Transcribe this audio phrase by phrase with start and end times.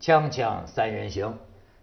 [0.00, 1.36] 锵锵三人行，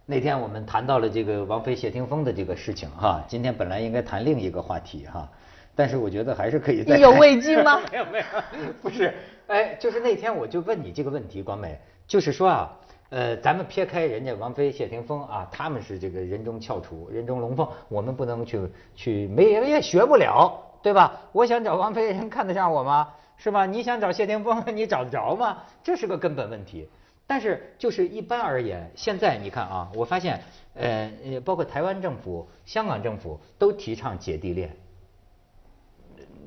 [0.07, 5.29] 那天我们谈到了这个王菲谢霆锋的这个事情哈，今天本来应该谈另一个话题哈，
[5.75, 7.79] 但是我觉得还是可以再意犹未尽吗？
[7.91, 8.25] 没有没有，
[8.81, 9.13] 不是，
[9.45, 12.75] 哎，就是那天我就问你这个问题，广美，就是说啊，
[13.09, 18.59] 呃，咱们撇开人家王菲、谢霆锋啊，他们是这个人中翘楚、人中龙凤，我们不能去
[18.95, 21.21] 去没也学不了，对吧？
[21.31, 23.09] 我想找王菲，人看得上我吗？
[23.37, 23.67] 是吧？
[23.67, 25.59] 你想找谢霆锋，你找得着吗？
[25.83, 26.89] 这是个根本问题。
[27.27, 30.41] 但是就是一般而言，现在你看啊，我发现，
[30.73, 34.75] 呃，呃包括台湾政府、香港政府都提倡姐弟恋。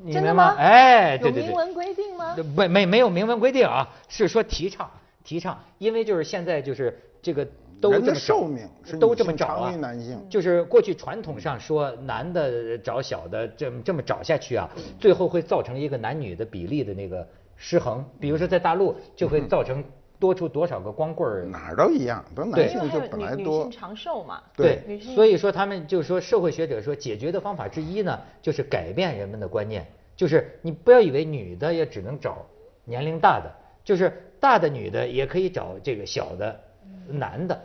[0.02, 0.54] 你明白真的吗？
[0.56, 1.42] 哎，对对对。
[1.42, 2.34] 有明文规定吗？
[2.56, 4.90] 没没没有明文规定啊，是说提倡
[5.22, 7.46] 提倡，因为就是现在就是这个
[7.78, 19.84] 都人的这么寿命是都女性这么找啊长于男性就是过去传统上说男的找小的这么这么找下去啊，最后会造成一个男女的比例的那个失衡，比如说在大陆就会造成
[20.20, 21.44] 多出多少个光棍儿。
[21.46, 23.70] 哪儿都一样，都男性就还有女女本来多性。
[23.72, 24.42] 长寿嘛。
[24.54, 32.46] 对女性所以说他们就是说，社会学者说解决的方法之一呢，就是改变人们的观念，就是你不要以为女的也只能找
[32.84, 33.50] 年龄大的，
[33.82, 36.60] 就是大的女的也可以找这个小的
[37.08, 37.58] 男的。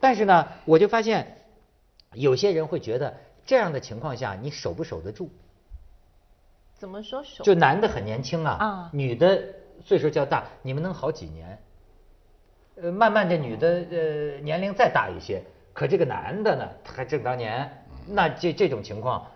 [0.00, 1.36] 但是呢，我就发现
[2.14, 3.14] 有些人会觉得
[3.46, 5.30] 这样的情况下，你守不守得住？
[6.74, 7.44] 怎么说守？
[7.44, 9.42] 就男的很年轻啊，啊女的
[9.84, 11.58] 岁数较大，你们能好几年？
[12.82, 13.98] 呃，慢慢这女的呃
[14.42, 15.42] 年龄再大一些，
[15.72, 17.70] 可这个男的呢，还正当年，
[18.06, 19.26] 那这这种情况，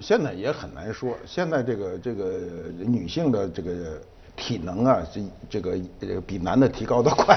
[0.00, 2.40] 现在也很难说，现在这个这个
[2.78, 4.00] 女性的这个
[4.36, 5.20] 体能啊，这
[5.50, 7.36] 这个这个比男的提高的快。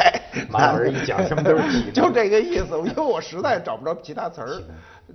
[0.50, 4.62] 马老师一讲什么都是体能 就这个意思，因为我实在找不着其他词儿。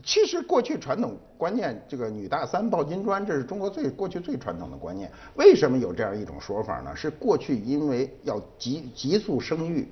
[0.02, 5.10] 其实过去传统观念，这个女大三抱金砖，这是中国最过去最传统的观念。
[5.36, 6.96] 为什么有这样一种说法呢？
[6.96, 9.86] 是过去因为要急急速生育，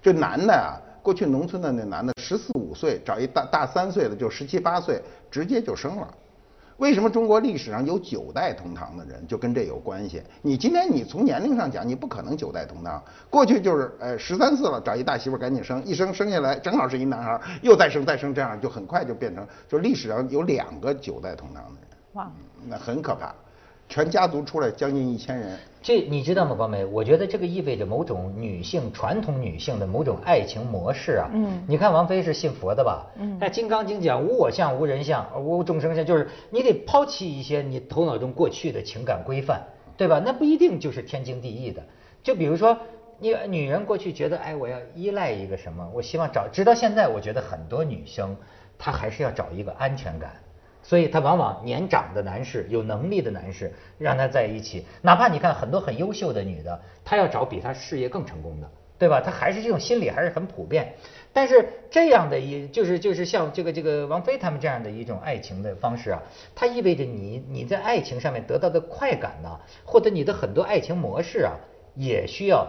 [0.00, 6.14] 这男的啊，过去农村的那男的十四五岁找一大大三岁的，就十七八岁，直接就生了。
[6.78, 10.22] 为什么中国历史上有九代同堂的人，就跟这有关系。
[10.42, 13.02] 你今天你从年龄上讲，你不可能九代同堂。
[13.30, 22.30] 过去就是，呃，十三四了找一大媳妇赶紧生，一生生下来正好是一男孩，又再生再生，这样就很快就变成，就历史上有两个九代同堂的人，哇，
[22.66, 23.32] 那很可怕。
[23.88, 26.84] 全家族出来将近一千人，这你知道吗，光美？
[26.84, 31.30] 我觉得这个意味着某种女性传统女性的某种爱情模式啊。
[31.32, 33.06] 嗯你看王菲是信佛的吧？
[33.16, 39.62] 嗯那《金刚经》讲无我相、无人相、无众生相，就是你得抛弃一些你头脑中过去的情感规范，
[39.96, 40.20] 对吧？
[40.24, 41.82] 那不一定就是天经地义的。
[42.22, 42.76] 就比如说，
[43.18, 48.34] 你女人过去觉得，哎，我要依赖一个什么，我希望找，直到现在，我觉得很多女生
[48.78, 50.32] 她还是要找一个安全感。
[50.84, 59.20] 所以他往往年长的男士、有能力的男士，让他在一起，哪怕你看很多很优秀的女的，她要找比她事业更成功的，对吧？
[59.20, 60.94] 她还是这种心理还是很普遍。
[61.32, 66.22] 但是这样的一就是就是像这个这个王菲他们这样的一种爱情的方式啊，
[66.54, 71.56] 它意味着你你在爱情上面得到的快感呢、或者你的很多爱情模式啊，
[71.96, 72.68] 也需要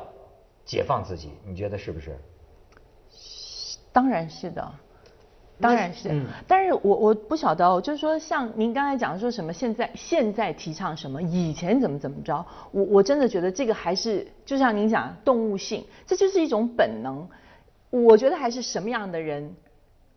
[0.65, 2.17] 解放自己，你觉得是不是？
[3.93, 4.71] 当然是的，
[5.59, 6.09] 当然是。
[6.09, 17.27] 嗯但是我我不晓得哦，就是说像您刚才讲说什么，现在现在提倡什么，以前怎么怎么着，我我真的觉得这个还是就像您讲动物性，这就是一种本能。
[17.89, 19.55] 我觉得还是什么样的人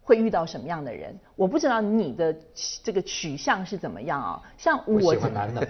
[0.03, 2.35] 会遇到什么样的人，我不知道你的
[2.83, 5.67] 这个取向是怎么样啊、像我我喜欢男的。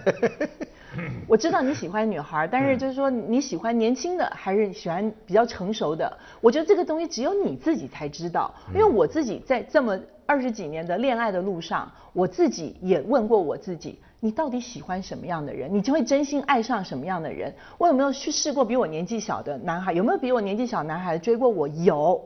[1.27, 6.17] 我知道你喜欢女孩，但是就是说你喜欢年轻的还是喜欢比较成熟的？
[6.41, 15.71] 我觉得这个东西只有你自己才知道，因为我自己在这么二十几年的恋爱的路上，我自己也问过我自己，你到底喜欢什么样的人？
[15.71, 17.53] 你就会真心爱上什么样的人？
[17.77, 19.93] 我有没有去试过比我年纪小的男孩？
[19.93, 21.67] 有没有比我年纪小男孩追过我？
[21.67, 22.19] 有，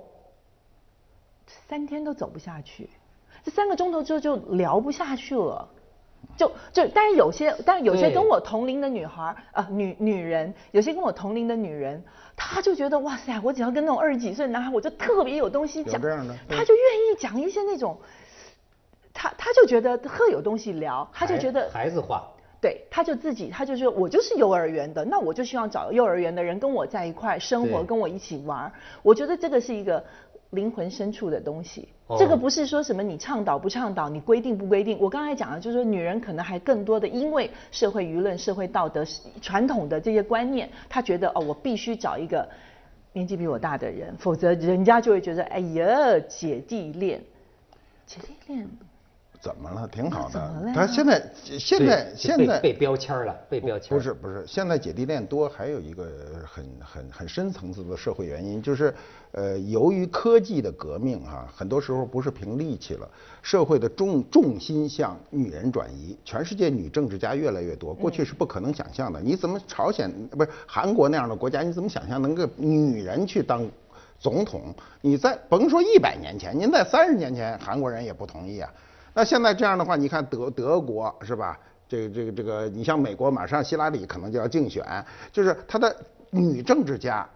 [1.67, 2.89] 三天都走不下去，
[3.43, 5.67] 这三个钟头之后就聊不下去了。
[6.35, 12.03] 就就，但是有些，但是有些跟我同龄的女孩儿，呃，女女人，有些跟我同龄的女人，
[12.35, 16.01] 她就觉得哇塞，我只要跟那种二十几岁的男孩，我就特别有东西讲，
[16.49, 17.97] 她就愿意讲一些那种，
[19.13, 22.23] 她她就觉得特有东西聊，她就觉得孩子话。
[22.61, 28.71] 对，他就自己，他就说，我就是幼儿园的，那我就希望找幼儿园的人跟我在一块生活，跟我一起玩儿。
[29.01, 30.01] 我觉得这个是一个
[30.53, 34.97] 灵魂深处的东西，哦这个不是说什么你倡导不倡导，你规定不规定。
[34.99, 39.03] 我刚才讲的就是说，女人可能还更多的因为社会舆论、社会道德、
[39.41, 42.47] 传统的这些观念，她觉得哦，我必须找一个
[43.11, 47.21] 年纪比我大的人，否则人家就会觉得，哎呀，姐弟恋，
[48.05, 48.67] 姐弟恋。
[49.43, 49.85] 怎么了？
[49.89, 50.31] 挺好的。
[50.31, 51.21] 怎么了他现在
[51.59, 56.07] 现在现在被被标签了，被标签不是不是，现在姐弟恋多，还有一个
[56.47, 58.95] 很很很深层次的社会原因，就是
[59.33, 63.09] 呃，由于科技的革命哈、很多时候不是凭力气了，
[63.41, 69.19] 社会的重重心向女人转移，全世界女政治家越来越多，过去是不可能想象的。
[69.19, 73.69] 你怎么朝鲜不是韩国那样的国家，你怎么想象能够女人去当？
[74.19, 78.71] 总统，你在甭说一百年前，您在三十年前，韩国人也不同意啊。
[79.13, 81.59] 那现在这样的话，你看德德国是吧？
[81.87, 84.83] 这个这个这个，你像美国，马上希拉里可能就要竞选，
[85.31, 85.95] 就是他的
[86.31, 87.27] 女政治家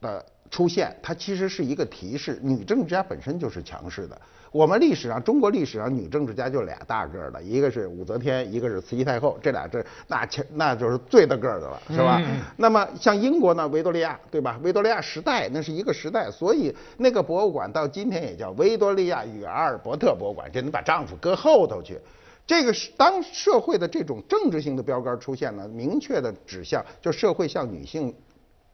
[0.00, 4.20] 的出现，它其实是一个提示，女政治家本身就是强势的。
[4.52, 12.22] 我们历史上，中国历史上女政治家就俩大个儿的，一个是武则天，一个是慈禧太后，这俩这那强那就是最大个儿的了，是吧？
[12.56, 14.56] 那么像英国呢，维多利亚，对吧？
[14.62, 21.98] 维多利亚时代那是一个时代，所以那个博物馆到今天也叫维多利亚与阿尔伯特博物馆，这你把丈夫搁后头去。
[22.46, 28.14] 这个是当社会的这种政治性的标杆出现了，明确的指向，就社会向女性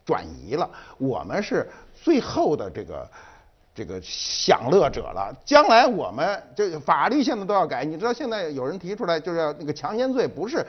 [0.04, 0.68] 转移了。
[0.98, 3.08] 我们是最后的这个
[3.74, 5.34] 这个享乐者了。
[5.44, 10.66] 将来我们这法律现在都要改，你知道现在有人提出来就是要那个强奸罪不是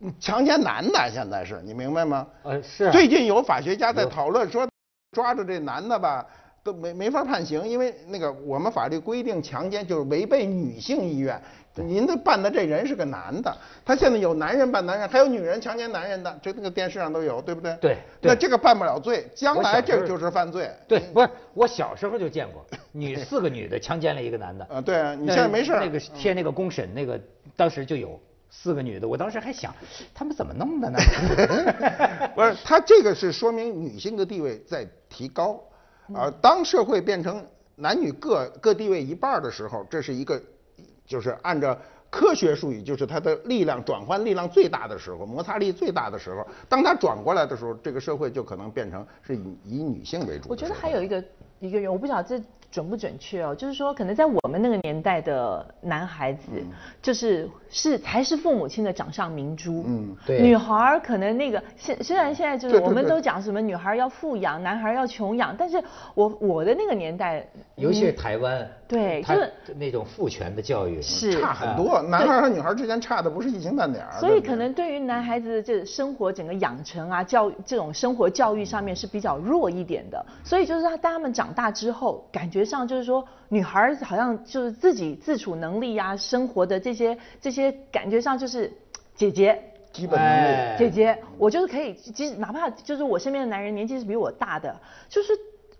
[0.00, 2.26] 嗯强奸男的，现在是你明白吗？
[2.42, 4.68] 呃是啊最近有法学家在讨论说，
[5.12, 6.26] 抓着这男的吧。
[6.64, 11.40] 都没没法判刑，因为那个我们法律规定强奸就是违背女性意愿。
[11.76, 17.76] 您的办的这人是个男的，他现在有男人办男人，还有女人强奸男人的，这那个电视上都有，对不对？
[17.80, 20.70] 对对那这个办不了罪，将来这个就是犯罪。
[20.88, 24.64] 对，不是我小时候就见过，女四个女的强奸了一个男的。
[24.66, 27.20] 啊对啊你现在没事儿那个贴那个公审那个，
[27.56, 29.74] 当时就有四个女的，我当时还想，
[30.14, 30.98] 他们怎么弄的呢？
[32.36, 35.60] 不是，他这个是说明女性的地位在提高，
[36.12, 37.44] 啊，当社会变成
[37.76, 40.40] 男女各各地位一半儿的时候，这是一个，
[41.06, 41.76] 就是按照
[42.10, 50.48] 科学术语，就是它的力量转换力量最大的时候，摩擦力最大的时候，当它转过来的时候，这个社会就可能变成是以以女性为主。
[50.48, 51.24] 我觉得还有一个
[51.60, 56.48] 一个人，我不晓得这准不准确哦，就是说可能在我们那个年代的男孩子，
[57.00, 59.84] 就是是才是父母亲的掌上明珠。
[59.86, 60.42] 嗯对。
[60.42, 65.80] 女孩可能那个现虽然现在就是我们都讲什么女孩要富养，男孩要穷养，但是
[66.16, 71.40] 我我的那个年代，尤其是台湾，他对就是那种父权的教育是。
[71.40, 74.18] 差很多，男孩和女孩之间差的不是一星半点儿。
[74.18, 80.26] 所以可能对于男孩子的这生活整个养成啊、教育这种生活教育上面是比较弱一点的。
[80.42, 88.72] 所以就是他当他们长大之后，感觉上就是说，女孩好像就是自己自处能力啊、生活的这些这些感觉上就是
[89.14, 89.62] 姐姐。
[89.92, 90.46] 基本能力。
[90.48, 94.74] 哎姐姐，我就是可以，即使哪怕就是我身边的男人年纪是比我大的，
[95.08, 95.32] 就是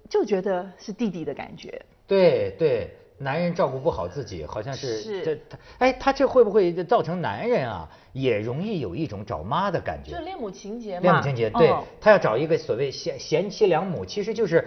[0.08, 1.82] 就觉得是弟弟的感觉。
[2.06, 10.12] 对对，男人照顾不好自己，好像是是这他哎，他这会不会造成男人啊也容易有一种找妈的感觉？
[10.12, 11.00] 就恋母情节嘛。
[11.00, 14.64] 恋母情节，对、嗯他要找一个所谓贤贤妻良母，其实就是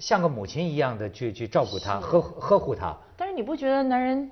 [0.00, 2.96] 像个母亲一样的去去照顾他，呵呵护他。
[3.16, 4.30] 但是你不觉得男人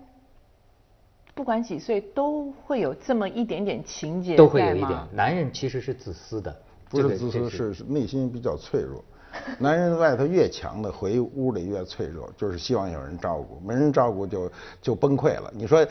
[1.34, 6.56] 不管几岁都会有这么一点点情节都会有一点，男人其实是自私的，
[6.88, 9.04] 不是自私，是是内心比较脆弱。
[9.58, 15.52] 男人外头越强的，回屋里越脆弱，就是希望有人照顾，没人照顾就就崩溃了。
[15.54, 15.86] 你说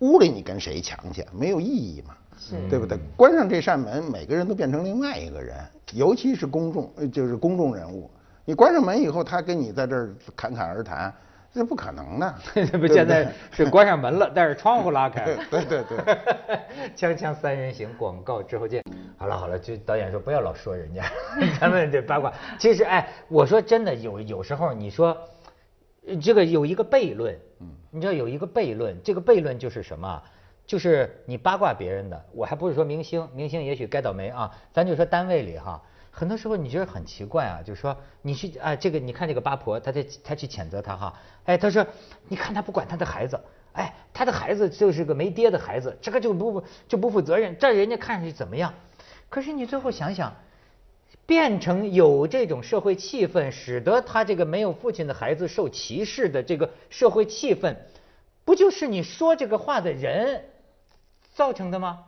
[0.00, 1.24] 屋里你跟谁强去？
[1.32, 2.16] 没有意义嘛，
[2.68, 2.98] 对不对？
[3.16, 5.56] 关上这扇门，每个人都变成另外一个人，
[5.92, 8.10] 尤其是公众，呃就是公众人物。
[8.48, 11.12] 你关上门以后，他跟你在这儿侃侃而谈，
[11.52, 12.34] 这不可能的。
[12.64, 15.38] 这不现在是关上门了，但是窗户拉开了。
[15.50, 15.98] 对对 对。
[16.96, 18.82] 锵锵三人行，广告之后见。
[19.18, 21.04] 好了好了，就导演说不要老说人家，
[21.60, 22.32] 咱们这八卦。
[22.58, 25.14] 其实哎，我说真的，有有时候你说，
[26.06, 30.22] 呃这个有一个悖论，嗯，你知道有一个悖论，这个悖论就是什么啊？
[30.66, 35.82] 就是你八卦别人的，我还不是说明星，明星也许该倒霉啊，咱就说单位里哈。
[36.10, 41.86] 很多时候你觉得很奇怪啊，就是说你去啊，这个你看这个八婆，她在她去谴责他哈，哎，她说
[42.28, 43.40] 你看她不管她的孩子，
[43.72, 48.74] 哎，她的孩子就是个没爹的孩子，这个就不就不负责任，这人家看上去怎么样？
[49.28, 50.34] 可是你最后想想，
[51.26, 57.76] 变成有这种社会气氛，使得他这个没有父亲的孩子受歧视的这个社会气氛，
[58.44, 60.44] 不就是你说这个话的人
[61.34, 62.04] 造成的吗？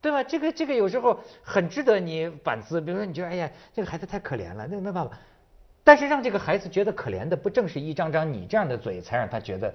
[0.00, 0.22] 对吧？
[0.22, 2.80] 这个这个有时候很值得你反思。
[2.80, 5.16] 比如说，你觉得哎呀，这个孩子太可怜了，那没办法。
[5.82, 9.74] 但是让这个孩子觉得可怜的，不正是一张张你这样的嘴，才让他觉得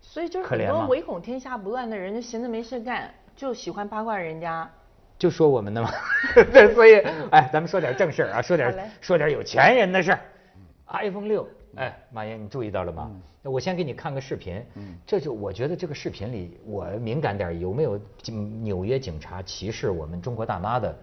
[0.00, 4.68] 所以就是很多唯恐天下不乱的人，就闲着没事干，就喜欢八卦人家。
[5.18, 5.90] 就说我们的嘛。
[6.50, 6.96] 对，所以
[7.30, 10.20] 哎，咱们说点正事儿啊，说点说点有钱人的事儿。
[10.86, 11.46] iPhone 六
[11.76, 13.10] 哎，马爷，你注意到了吗？
[13.42, 14.62] 我先给你看个视频。
[14.74, 17.98] 嗯，这就我觉得这个视频里，我敏感点，有没有
[18.62, 20.94] 纽约警察歧视我们中国大妈的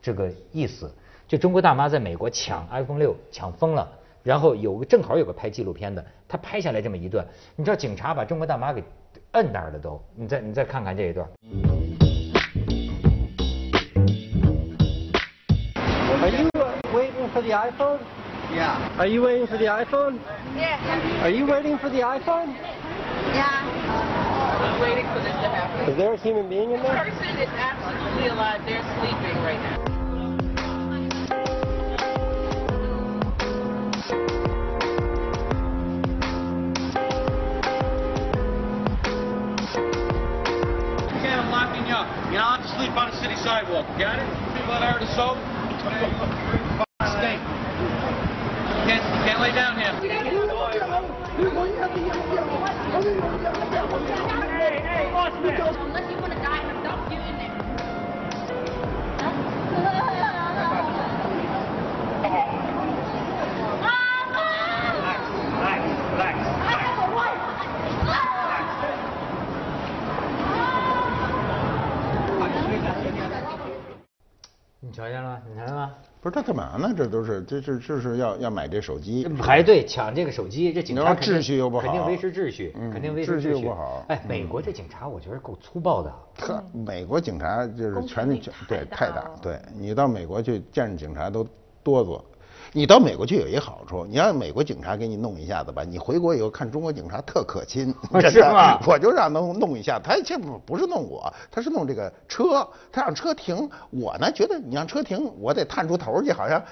[0.00, 0.90] 这个意思？
[1.26, 3.90] 就中国大妈在美国抢 iPhone 六抢疯了，
[4.22, 7.26] 然后有个正好有个拍纪录片的，他拍下来这么一段，
[7.56, 8.82] 你知道警察把中国大妈给
[9.32, 10.00] 摁那儿了都。
[10.14, 11.28] 你再你再看看这一段。
[16.22, 16.48] Are you
[16.94, 17.98] waiting for the iPhone?
[18.50, 18.98] Yeah.
[18.98, 20.20] Are you waiting for the iPhone?
[20.56, 21.22] Yeah.
[21.22, 22.54] Are you waiting for the iPhone?
[23.32, 23.48] Yeah.
[24.62, 25.88] I'm waiting for this to happen.
[25.88, 27.04] Is there a human being in there?
[27.04, 27.18] The there?
[27.18, 28.60] person is absolutely alive.
[28.66, 29.92] They're sleeping right now.
[41.08, 42.08] Okay, I'm locking you up.
[42.30, 43.86] You're not allowed to sleep on the city sidewalk.
[43.98, 44.28] Got it?
[44.54, 45.38] People that are the soap.
[55.84, 56.21] Unless you
[76.32, 76.92] 他干嘛呢？
[76.96, 86.12] 这都是这这这是要要买这手机，排队抢这个手机，这警察秩序又不好肯定维持秩序，嗯肯定维持秩序不好哎，美国这警察我觉得够粗暴的。
[86.34, 91.46] 特美国警察就是权力对太大对你到美国去见着警察都
[91.82, 92.20] 哆嗦。
[92.74, 97.94] 你到美国去有一好处，你让美国警察给你弄一下子吧，你回国以后看中国警察特可亲，
[98.30, 106.62] 是吗 我就让他弄一下，他这不不是弄我，他是弄这个车，他让车停，我呢觉得你让车停，我得探出头去，好像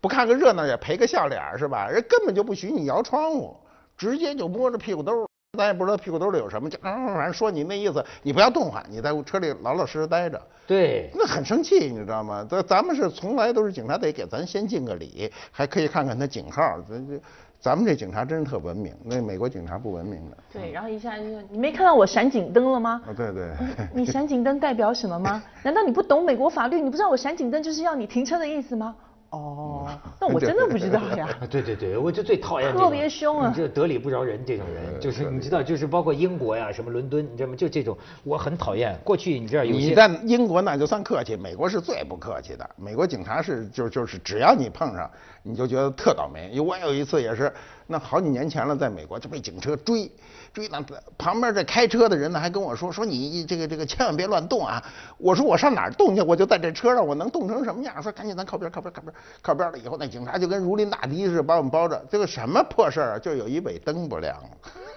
[0.00, 1.88] 不看个热闹也赔个笑脸儿是吧？
[1.88, 3.56] 人根本就不许你摇窗户，
[3.96, 5.26] 直接就摸着屁股兜儿，
[5.58, 10.40] 咱也不知道屁股兜里有什么，就嗯反正说你那意思，你不要动唤，你在车里老老实实待着。
[10.66, 12.42] 对，那很生气，你知道吗？
[12.48, 16.62] 咱咱们是从来都是警察得给咱先敬个礼，还可以看看他警号。
[16.88, 17.20] 咱这
[17.60, 20.36] 咱们这警察真是特文明，那美国警察不文明的。
[20.54, 23.02] 对，然后一下就说你没看到我闪警灯了吗？
[23.06, 23.50] 啊，对对。
[23.92, 25.42] 你闪警灯代表什么吗？
[25.62, 26.80] 难道你不懂美国法律？
[26.80, 28.96] 你不知道我闪警灯就是要你停车的意思吗？
[29.32, 29.88] 哦，
[30.20, 31.26] 那我真的不知道呀。
[31.40, 37.56] 啊，对对对，我就最讨厌特别凶啊你这得理不饶人这种人，就是你知道，就是包括英国呀，什么伦敦，你知道吗？
[37.56, 38.94] 就这种我很讨厌。
[39.02, 42.70] 过去你知道有些你在英国那就算客气，美国是最不客气的。
[42.76, 45.10] 美国警察是就就是只要你碰上，
[45.42, 46.60] 你就觉得特倒霉。
[46.60, 47.50] 我有一次也是，
[47.86, 50.10] 那好几年前了，在美国就被警车追，
[50.52, 50.82] 追那
[51.16, 54.82] 旁边这开车的人呢还跟我说说你这个这个千万别乱动啊。
[55.18, 56.22] 我说我上哪儿动去？
[56.22, 58.02] 我就在这车上，我能动成什么样？
[58.02, 62.04] 说赶紧咱靠边靠边靠边靠边了以后，那警察就跟如临大敌似的把我们包着。
[62.10, 63.18] 这个什么破事儿啊？
[63.18, 64.50] 就有一尾灯不亮了。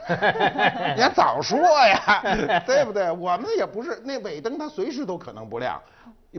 [0.96, 2.22] 你还早说呀，
[2.66, 3.10] 对不对？
[3.12, 5.82] 我们也不是那尾灯，它随时都可能不亮，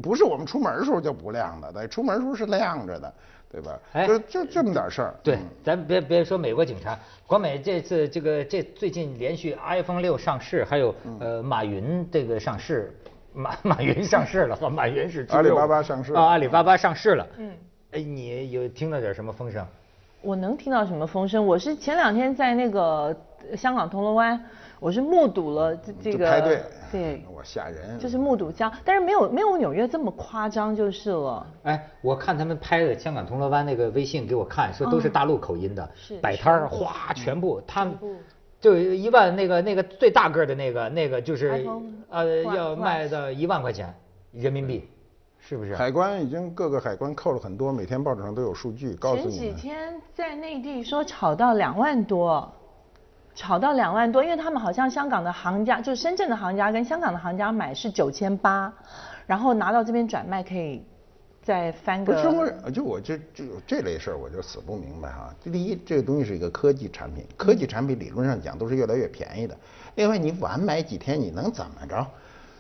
[0.00, 3.12] 不是我们出门的时候就不亮的，对，出门的时候是亮着的，
[3.50, 3.78] 对吧？
[3.92, 5.14] 哎就就这么点事儿。
[5.22, 12.94] 对嗯，咱别别说美国警察，国美这次这个这最近连续 iPhone 六上市，还有嗯呃马云这个上市，
[13.32, 17.26] 马马云上市了，和马云是阿里巴巴上市啊，阿里巴巴上市了。
[17.38, 17.52] 嗯，
[17.92, 19.66] 哎，你有听到点什么风声？
[20.22, 21.46] 我能听到什么风声？
[21.46, 23.16] 我是前两天在那个
[23.48, 24.42] 呃香港铜锣湾，
[24.78, 27.98] 我是目睹了这这个排队，对，我吓人。
[27.98, 31.46] 就是目睹江，但是没有没有纽约这么夸张就是了。
[31.62, 37.94] 哎，我看他们拍的香港铜锣湾那个微信给我看，说都是大陆口音的，是摆摊儿哗，全部他们
[38.60, 41.66] 就一万那个那个最大个的那个那个就是
[42.10, 43.94] 呃要卖到一万块钱
[44.32, 44.88] 人民币，
[45.38, 45.74] 是不是？
[45.74, 49.60] 海关已经各个海关扣了很多，每天报纸上都有数据告诉前几。
[49.60, 52.50] 天在内地说炒到两万多，
[53.36, 58.72] 炒到两万多，因为他们好像香港的行家，就是深圳的行家跟香港的行家买是九千八，
[59.26, 60.82] 然后拿到这边转卖可以
[61.42, 62.14] 再翻个。
[62.14, 65.32] 不是中国人，就我这这这类事儿，我就死不明白哈。
[65.44, 69.54] 第一，这个东西是一个科技产品，科技产品理论上讲都是越来越便宜的。
[69.96, 72.06] 另外，你晚买几天，你能怎么着？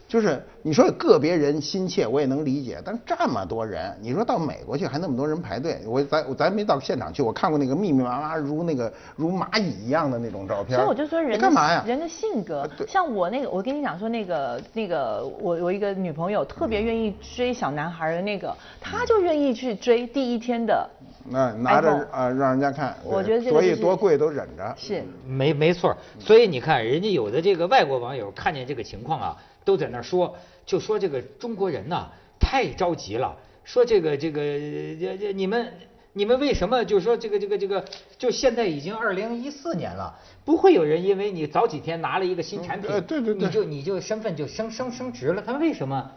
[0.08, 10.78] 就是你说个别人心切，我也能理解，但是这么多人，你说到美国去还那么多人排队，我咱咱没到现场去，我看过那个密密麻麻如那个如蚂蚁一样的那种照片。
[10.78, 11.82] 所以我就说人干嘛呀？
[11.86, 20.88] 人的性格像我那个，我跟你讲说那个那个，我我一个女朋友特别愿意追小男孩的那个，她就愿意去追第一天的。
[21.28, 24.74] 那拿着啊让人家看，我觉得这个就是多贵都忍着。
[24.76, 29.36] 是，没没错，所以你看，人家有的这个外国网友看见这个情况啊，
[29.66, 32.08] 都在那儿说，就说这个中国人呐
[32.40, 35.72] 太着急了，说这个这个这这你们
[36.12, 37.84] 你们为什么就是说这个这个这个，
[38.16, 45.42] 就现在已经二零一四年了，不会有人因为你早几天拿了一个新产品，呃对对对你就你就身份就升升升值了？
[45.44, 46.12] 他们为什么？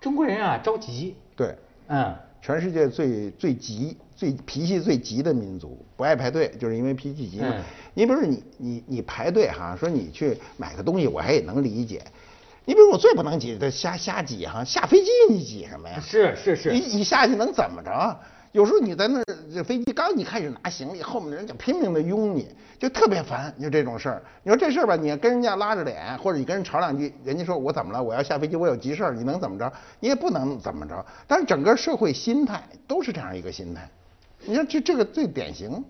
[0.00, 1.56] 中国人啊着急，对，
[1.88, 7.48] 嗯，全世界最最急、最脾气最急的民族，不爱排队，就是因为脾气急嘛。
[7.50, 7.62] 嗯
[7.96, 12.02] 你比如说你你你排队哈，说你去买个东西，我还也能理解。
[12.66, 16.00] 你比如我最不能挤的瞎瞎挤哈，下飞机你挤什么呀？
[16.00, 18.18] 是是是你你下去能怎么着啊？
[18.52, 19.20] 有时候你在那，
[19.52, 24.22] 这飞机刚一开始拿行李，后面的人就拼命的拥你，就特别烦，就这种事儿。
[24.44, 28.00] 你说这事儿吧，你跟人家拉着脸，或者你跟人吵两句，人家说我怎么了？
[28.00, 29.70] 我要下飞机，我有急事儿，你能怎么着？
[29.98, 31.04] 你也不能怎么着。
[31.26, 33.90] 但是整个社会心态都是这样一个心态。
[34.46, 35.84] 你说这这个最典型。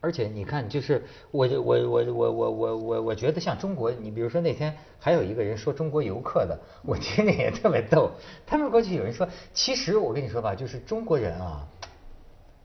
[0.00, 8.10] 而且你看，就是我我我我我我我我觉得像中国，你比如说那天还有一个人说中国游客的，我听着也特别逗。
[8.46, 11.68] 他们过去有人说，其实我跟你说吧，就是中国人啊，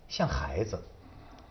[0.08, 0.80] 像孩子，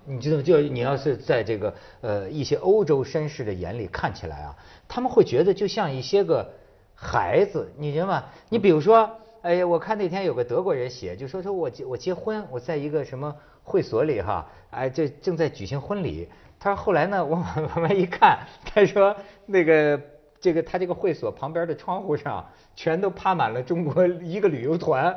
[0.06, 0.40] 你知道？
[0.40, 4.56] 就你要是在这个呃一些欧洲绅士的眼里看起来啊，
[4.88, 6.50] 他们会觉得就像一些个
[6.94, 8.24] 孩子，你知道吗？
[8.48, 9.10] 你比如说，
[9.44, 16.30] 哎呀，我看那天有个德国人写，就说说我结我结婚，我在一个什么会所里哈，哎，这正在举行婚礼。
[16.58, 20.00] 他说后来呢，我往往外一看，他说那个
[20.40, 22.42] 这个他这个会所旁边的窗户上
[22.74, 25.14] 全都趴满了中国一个旅游团，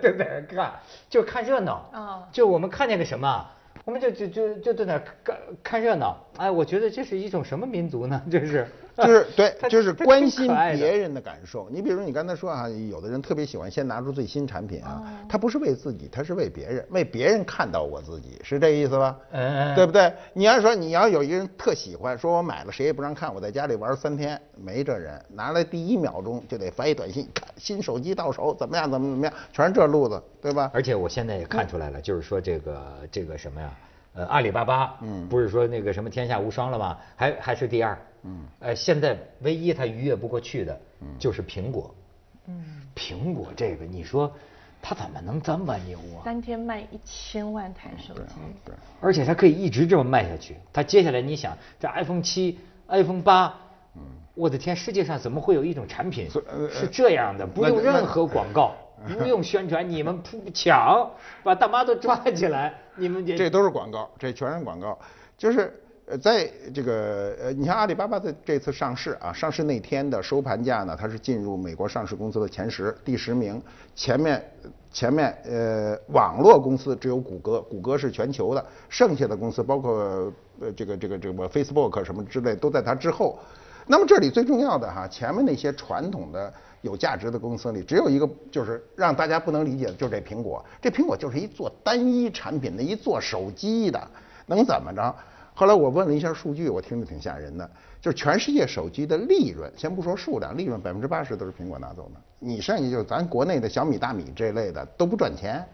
[0.00, 0.72] 正 在那儿看，
[1.10, 1.90] 就看热闹。
[1.92, 3.46] 啊就我们看见个什么，
[3.84, 6.16] 我们就就就就在那儿看看热闹。
[6.38, 8.22] 哎，我觉得这是一种什么民族呢？
[8.30, 8.66] 这是
[8.98, 11.68] 就是对，就是关心别人的感受。
[11.70, 19.16] 你比如你刚才说啊，有的人特别喜欢先拿出最新产品啊，他不是为自己，他是为别人，为别人看到我自己，是这意思吧？
[19.30, 20.12] 嗯对不对？
[20.34, 30.70] 你要说你要有一个人特喜欢，说我买了谁也不让看，我在家里玩三天，没这人，拿来第一秒钟就得发一短信，看新手机到手怎么样怎么怎么样，全是这路子，对吧？
[30.74, 33.70] 而且我现在也看出来了，就是说这个这个什么呀，
[34.14, 36.98] 呃，阿里巴巴，嗯不是说那个什么天下无双了吗？
[37.16, 40.78] 还还是第二，嗯，呃，现在唯一它逾越不过去的，
[41.18, 41.94] 就是苹果，
[42.46, 44.30] 嗯，苹果这个你说
[44.82, 46.20] 它怎么能这么牛啊？
[46.24, 48.74] 三天卖一千万台手机，对。
[49.00, 50.56] 而且它可以一直这么卖下去。
[50.72, 53.54] 它接下来你想，这 iPhone 七、iPhone 八，
[54.34, 56.28] 我的天，世界上怎么会有一种产品
[56.70, 58.74] 是这样的，不用任何广告，
[59.06, 61.10] 不用宣传，你们扑抢，
[61.42, 64.98] 把大妈都抓起来，你们这都是广告，这全是广告。
[65.36, 65.72] 就是
[66.06, 73.60] 呃，在这个呃，你像阿里巴巴的这次上市啊，上市那天的收盘价呢，它是进入美国上市公司的前十，第十名。
[73.94, 74.42] 前面
[74.90, 83.38] 前面呃，网络公司只有谷歌，谷歌是全球的，剩下的公司包括呃这个这个这个 Facebook 什么之类都在它之后。
[83.86, 90.64] 那么这里最重要的哈，前面那些传统的有价值的公司里，只有一个就是让大家不能理解的，就是这苹果。
[90.80, 94.08] 这苹果就是一做单一产品的，一做手机的，
[94.46, 95.14] 能怎么着？
[95.54, 105.64] 后来我问了一下数据，我听着挺吓人的，就是全世界手机的利润，先不说数量，利润百分之八十都是苹果拿走的，你剩下就是咱国内的小米、大米这类的都不赚钱，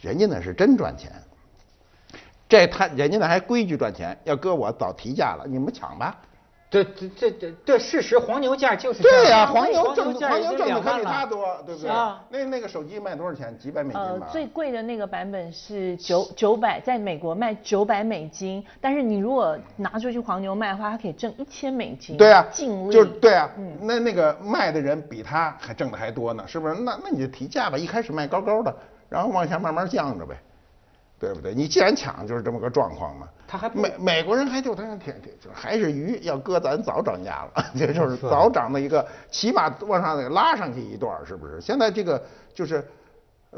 [0.00, 1.10] 人家那是真赚钱。
[2.46, 6.20] 这他人家那还规矩赚钱，要搁我早提价了，你们抢吧。
[6.72, 11.90] 对这这这这事实，黄牛价就是这对呀、样黄牛挣价黄牛挣的可比他多，对不对？
[11.90, 13.56] 啊那那个手机卖多少钱？
[13.58, 22.16] 几百美金吧。，呃最贵的那个版本是九九百，在美国卖九百美金，但是你如果拿出去黄牛卖的话，它可以挣一千美金。
[22.16, 22.92] 对啊，净利。
[22.94, 26.74] 就是对啊，嗯那那个卖的人比他还挣的还多呢，是不是？
[26.76, 28.74] 那那你就提价吧，一开始卖高高的，
[29.10, 30.34] 然后往下慢慢降着呗，
[31.22, 31.54] 对不对？
[31.54, 33.28] 你既然抢，就是这么个状况嘛。
[33.46, 41.60] 他还不美美国人还就他挺挺就还是鱼，要搁咱早涨价了， 这就是早涨的一个，起码往上得拉上去一段，是不是？
[41.60, 42.20] 现在这个
[42.52, 42.84] 就是。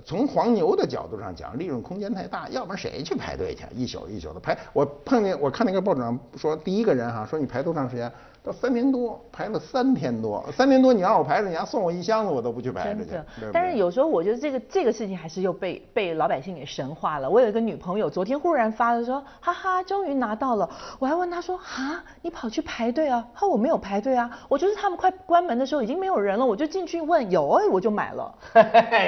[0.05, 3.63] 从黄牛的角度上讲，利润空间太大，要不然谁去排队去？
[3.73, 4.59] 一宿一宿的排。
[4.73, 8.11] 我碰见我看那个报纸上说，第一个人哈说你排多长时间？
[8.45, 13.13] 到三天多，排了三天多，三天多你让我排着，你要送我一箱子，我都不去排着去。
[13.51, 17.31] 但是有时候我觉得这个这个事情还是又被被老百姓给神化了。
[17.31, 20.69] 我有一个女朋友，昨天忽然发了说，哈哈，终于拿到了。
[20.99, 23.27] 我还问她说，哈，你跑去排队啊？
[23.33, 28.35] 她说我没有排队啊，我就是他们快关门的时候已经没有人了，我就进去问有，哎，我就买了。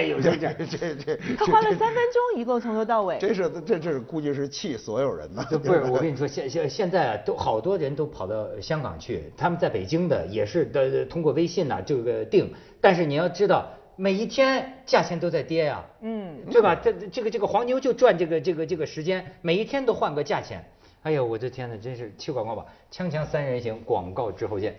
[0.08, 3.18] 有 这这这这这，她花了三分钟，一共从头到尾。
[3.18, 5.44] 这是这这估计是气所有人呢。
[5.50, 16.74] 这不是，我跟你说，现现现在啊，都好多人都跑到香港去，他们在北京的也是的，通过微信呐、这个订，但是你要知道，每一天价钱都在跌呀、嗯，对吧？
[16.74, 20.64] 这这个这个黄牛就赚这个这个这个时间，每一天都换个价钱。
[21.02, 22.66] 哎呦，我的天呐，真是去广告吧！
[22.90, 24.76] 锵锵三人行，广告之后见。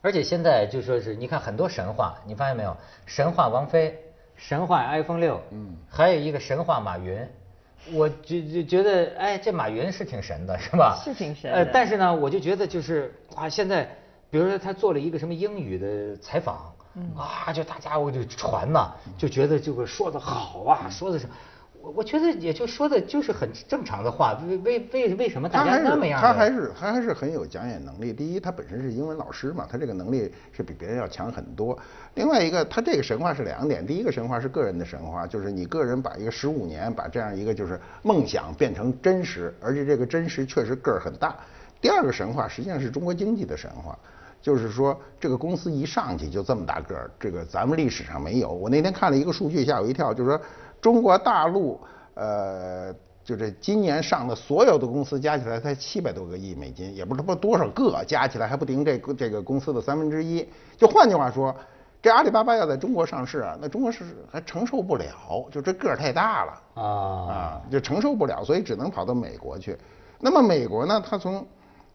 [0.00, 2.76] 而且现在就说是，你看很多神话，你发现没有？
[3.06, 3.96] 神话王菲，
[4.34, 7.24] 神话 iPhone 六，嗯，还有一个神话马云，
[7.90, 11.00] 我觉觉觉得，哎，这马云是挺神的，是吧？
[11.04, 13.88] 是挺神呃，的但是呢，我就觉得就是啊，现在
[14.30, 21.26] 比如说他做了一个什么英语的采访，嗯啊，就大家伙就传呐，就觉得这个说的好啊，说的是。
[21.82, 26.28] 我我觉得也就说的就是很正常的话，为为为为什么大家那么样的？
[26.28, 28.12] 他还是他还是很有讲演能力。
[28.12, 31.76] 第一，他本身是英文老师嘛，他这个能力是比别人要强很多。
[32.14, 41.36] 另外一个，他这个神话是两点，第一个神话是个人的神话，就是你个人把一个十五年把这样一个就是梦想变成真实，而且这个真实确实个儿很大。
[41.80, 43.98] 第二个神话实际上是中国经济的神话。
[44.40, 48.48] 就是说，这个公司一上去就这么大个儿，这个咱们历史上没有。
[48.48, 50.40] 我那天看了一个数据，吓我一跳，就是说
[50.82, 51.80] 中国大陆，
[52.14, 52.92] 呃，
[53.24, 60.46] 就这今年上的所有的公司加起来才七百多个亿美金，也不知道多少个，加起来还不顶这个这个公司的三分之一。
[60.76, 61.54] 就换句话说，
[62.02, 69.78] 这阿里巴巴要在中国上市啊，那中国市还承受不了，就这个儿太大了啊啊，就承受不了，所以只能跑到美国去。
[70.18, 71.46] 那么美国呢，它从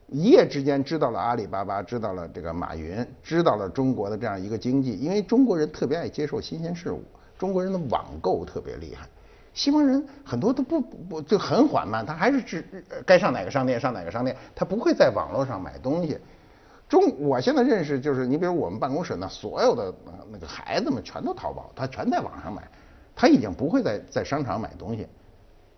[0.07, 7.03] 一夜之间知道了阿里巴巴，知道了这个马云，知道了中国的这样一个经济，因为中国人特别爱接受新鲜事物，
[7.37, 9.07] 中国人的网购特别厉害。
[9.53, 12.63] 西方人很多都不不就很缓慢，他还是只
[13.05, 16.17] 该上哪个商店上哪个商店，他不会在网络上买东西。
[16.87, 19.93] 中我现在认识就是你比如我们办公室呢，所有的
[20.31, 22.67] 那个孩子们全都淘宝，他全在网上买，
[23.15, 25.07] 他已经不会在在商场买东西。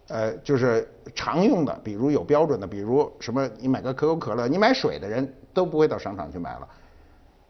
[0.10, 6.68] 呃，就是常用的，比如有标准的，比如什么，你买个可口可乐，你买水的人都不会到商场去买了。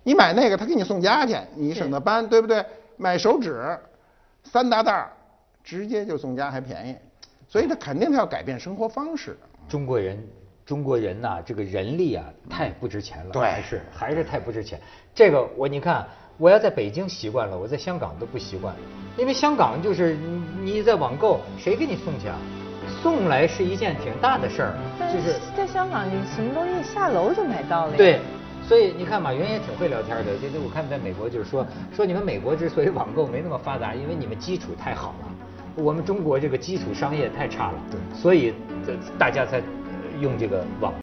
[0.03, 2.63] 你买那个，他给你送家去，你省得搬，对不对？
[2.97, 3.79] 买手纸，
[4.43, 5.11] 三大袋儿，
[5.63, 6.95] 直接就送家还便宜，
[7.47, 9.37] 所以他肯定他要改变生活方式。
[9.67, 10.21] 中国人，
[10.65, 14.79] 中国人呐、这个人力啊，太不值钱了，对还是还是太不值钱。
[15.13, 18.75] 这个我你看，我要在北京习惯了，我在香港都不习惯，
[19.17, 22.37] 因为香港就是你你在网购，谁给你送去啊？
[23.03, 24.73] 送来是一件挺大的事儿，
[25.13, 27.97] 就是在香港，你什么东西下楼就买到了呀。
[27.97, 28.19] 对，
[28.69, 30.37] 所以你看马云也挺会聊天的。
[30.37, 38.53] 就是我看在美国就是说说你们美国之所以网购没那么发达，因为你们基础太好了，我们中国这个基础商业太差了，对所以
[38.85, 39.63] 这大家才呃
[40.21, 40.93] 用这个网。